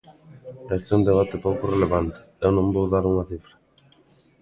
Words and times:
"Ese 0.75 0.89
é 0.91 0.95
un 0.99 1.03
debate 1.09 1.41
pouco 1.45 1.63
relevante; 1.73 2.19
eu 2.45 2.51
non 2.57 2.73
vou 2.75 2.85
dar 2.93 3.03
unha 3.11 3.27
cifra". 3.29 3.53